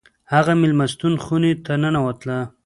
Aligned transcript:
هغه 0.33 0.53
د 0.55 0.59
میلمستون 0.61 1.13
خونې 1.23 1.53
ته 1.65 1.73
ننوتله 1.81 2.39